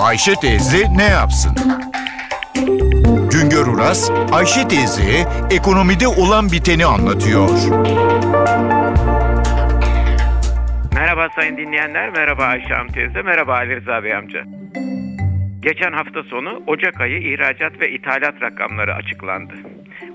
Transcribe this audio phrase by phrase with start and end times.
[0.00, 1.52] Ayşe teyze ne yapsın?
[3.32, 7.48] Güngör Uras, Ayşe teyzeye ekonomide olan biteni anlatıyor.
[10.94, 14.44] Merhaba sayın dinleyenler, merhaba Ayşe Hanım teyze, merhaba Ali Rıza Bey amca.
[15.60, 19.54] Geçen hafta sonu Ocak ayı ihracat ve ithalat rakamları açıklandı.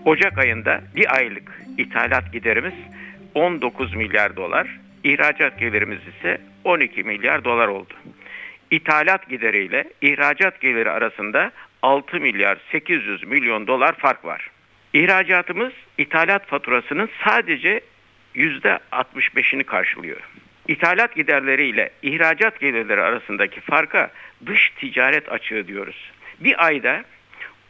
[0.05, 2.73] Ocak ayında bir aylık ithalat giderimiz
[3.36, 7.93] 19 milyar dolar, ihracat gelirimiz ise 12 milyar dolar oldu.
[8.71, 14.49] İthalat gideriyle ihracat geliri arasında 6 milyar 800 milyon dolar fark var.
[14.94, 17.81] İhracatımız ithalat faturasının sadece
[18.35, 20.20] %65'ini karşılıyor.
[20.67, 24.12] İthalat giderleri ile ihracat gelirleri arasındaki farka
[24.45, 26.12] dış ticaret açığı diyoruz.
[26.40, 27.04] Bir ayda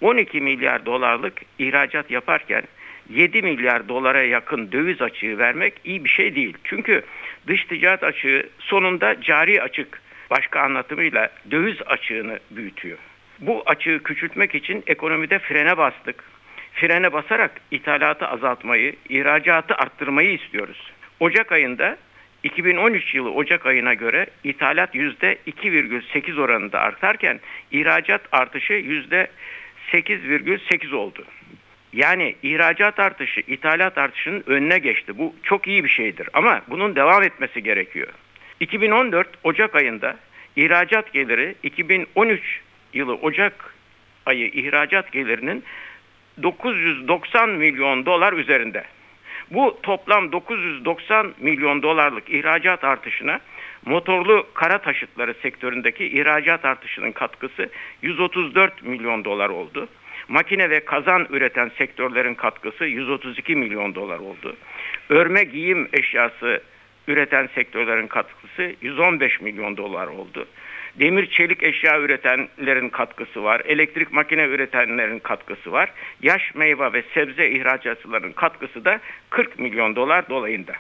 [0.02, 2.64] 12 milyar dolarlık ihracat yaparken
[3.10, 6.58] 7 milyar dolara yakın döviz açığı vermek iyi bir şey değil.
[6.64, 7.04] Çünkü
[7.48, 12.98] dış ticaret açığı sonunda cari açık başka anlatımıyla döviz açığını büyütüyor.
[13.40, 16.24] Bu açığı küçültmek için ekonomide frene bastık.
[16.74, 20.92] Frene basarak ithalatı azaltmayı, ihracatı arttırmayı istiyoruz.
[21.20, 21.98] Ocak ayında
[22.44, 27.40] 2013 yılı Ocak ayına göre ithalat %2,8 oranında artarken
[27.72, 31.26] ihracat artışı %8,8 oldu.
[31.94, 35.18] Yani ihracat artışı ithalat artışının önüne geçti.
[35.18, 38.08] Bu çok iyi bir şeydir ama bunun devam etmesi gerekiyor.
[38.60, 40.18] 2014 Ocak ayında
[40.56, 42.62] ihracat geliri 2013
[42.94, 43.76] yılı Ocak
[44.26, 45.64] ayı ihracat gelirinin
[46.44, 48.84] 990 milyon dolar üzerinde.
[49.52, 53.40] Bu toplam 990 milyon dolarlık ihracat artışına
[53.86, 57.70] motorlu kara taşıtları sektöründeki ihracat artışının katkısı
[58.02, 59.88] 134 milyon dolar oldu.
[60.28, 64.56] Makine ve kazan üreten sektörlerin katkısı 132 milyon dolar oldu.
[65.10, 66.62] Örme giyim eşyası
[67.08, 70.48] üreten sektörlerin katkısı 115 milyon dolar oldu.
[71.00, 73.62] Demir çelik eşya üretenlerin katkısı var.
[73.66, 75.92] Elektrik makine üretenlerin katkısı var.
[76.22, 79.00] Yaş meyve ve sebze ihracatçıların katkısı da
[79.30, 80.74] 40 milyon dolar dolayında.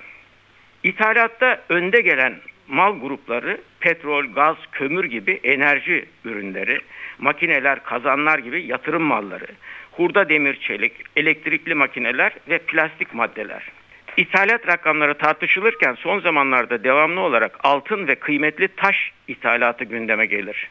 [0.83, 2.35] İthalatta önde gelen
[2.67, 6.79] mal grupları petrol, gaz, kömür gibi enerji ürünleri,
[7.19, 9.47] makineler, kazanlar gibi yatırım malları,
[9.91, 13.71] hurda demir çelik, elektrikli makineler ve plastik maddeler.
[14.17, 20.69] İthalat rakamları tartışılırken son zamanlarda devamlı olarak altın ve kıymetli taş ithalatı gündeme gelir.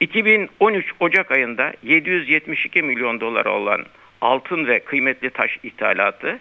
[0.00, 3.84] 2013 Ocak ayında 772 milyon dolar olan
[4.20, 6.40] altın ve kıymetli taş ithalatı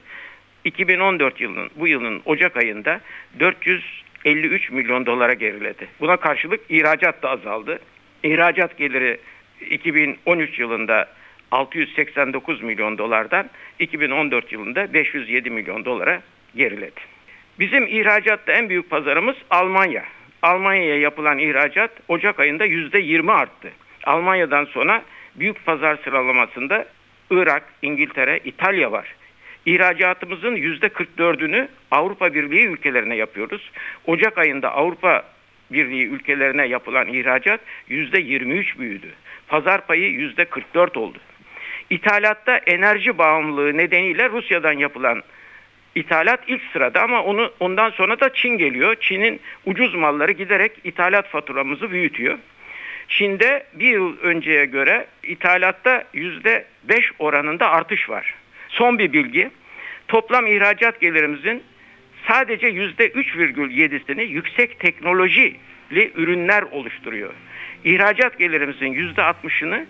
[0.64, 3.02] 2014 yılının bu yılın Ocak ayında
[3.40, 5.88] 453 milyon dolara geriledi.
[6.00, 7.80] Buna karşılık ihracat da azaldı.
[8.24, 9.20] İhracat geliri
[9.70, 11.08] 2013 yılında
[11.52, 16.22] 689 milyon dolardan 2014 yılında 507 milyon dolara
[16.56, 17.02] geriledi.
[17.60, 20.04] Bizim ihracatta en büyük pazarımız Almanya.
[20.42, 23.72] Almanya'ya yapılan ihracat Ocak ayında %20 arttı.
[24.04, 25.04] Almanya'dan sonra
[25.36, 26.86] büyük pazar sıralamasında
[27.32, 29.16] Irak, İngiltere, İtalya var.
[29.66, 33.72] İhracatımızın %44'ünü Avrupa Birliği ülkelerine yapıyoruz.
[34.06, 35.24] Ocak ayında Avrupa
[35.72, 39.08] Birliği ülkelerine yapılan ihracat %23 büyüdü.
[39.48, 41.18] Pazar payı %44 oldu.
[41.90, 45.24] İthalatta enerji bağımlılığı nedeniyle Rusya'dan yapılan
[45.98, 48.96] ithalat ilk sırada ama onu ondan sonra da Çin geliyor.
[49.02, 52.38] Çin'in ucuz malları giderek ithalat faturamızı büyütüyor.
[53.08, 58.36] Çin'de bir yıl önceye göre ithalatta yüzde beş oranında artış var.
[58.70, 59.50] Son bir bilgi.
[60.08, 61.64] Toplam ihracat gelirimizin
[62.28, 67.34] sadece yüzde 3,7'sini yüksek teknolojili ürünler oluşturuyor.
[67.84, 69.86] İhracat gelirimizin yüzde 60'ını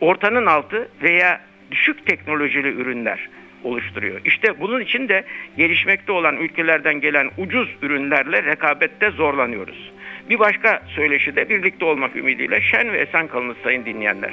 [0.00, 1.40] ortanın altı veya
[1.70, 3.28] düşük teknolojili ürünler
[3.64, 4.20] oluşturuyor.
[4.24, 5.24] İşte bunun için de
[5.56, 9.92] gelişmekte olan ülkelerden gelen ucuz ürünlerle rekabette zorlanıyoruz.
[10.30, 14.32] Bir başka söyleşi de birlikte olmak ümidiyle şen ve esen kalınız sayın dinleyenler.